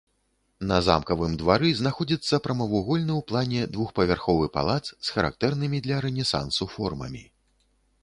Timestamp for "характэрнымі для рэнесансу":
5.15-6.63